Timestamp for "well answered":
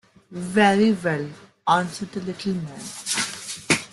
0.93-2.11